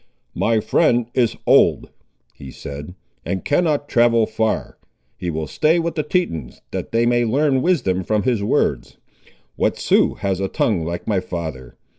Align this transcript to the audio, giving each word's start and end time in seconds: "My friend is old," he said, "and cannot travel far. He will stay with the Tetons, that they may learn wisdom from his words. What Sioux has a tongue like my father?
"My 0.33 0.59
friend 0.61 1.11
is 1.13 1.35
old," 1.45 1.91
he 2.33 2.49
said, 2.49 2.95
"and 3.23 3.45
cannot 3.45 3.87
travel 3.87 4.25
far. 4.25 4.79
He 5.15 5.29
will 5.29 5.45
stay 5.45 5.77
with 5.77 5.93
the 5.93 6.01
Tetons, 6.01 6.59
that 6.71 6.91
they 6.91 7.05
may 7.05 7.23
learn 7.23 7.61
wisdom 7.61 8.03
from 8.03 8.23
his 8.23 8.41
words. 8.41 8.97
What 9.57 9.77
Sioux 9.77 10.15
has 10.15 10.39
a 10.39 10.47
tongue 10.47 10.83
like 10.83 11.05
my 11.05 11.19
father? 11.19 11.77